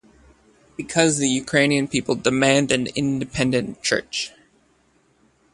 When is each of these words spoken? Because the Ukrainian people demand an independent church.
Because 0.77 1.19
the 1.19 1.29
Ukrainian 1.29 1.87
people 1.87 2.15
demand 2.15 2.71
an 2.71 2.87
independent 2.95 3.83
church. 3.83 4.31